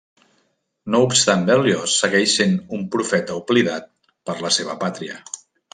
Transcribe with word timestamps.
No 0.95 1.01
obstant 1.07 1.43
Berlioz 1.49 1.99
segueix 2.05 2.33
sent 2.41 2.57
un 2.79 2.89
profeta 2.97 3.39
oblidat 3.45 3.89
per 4.31 4.41
la 4.47 4.57
seva 4.59 4.83
pàtria. 4.87 5.25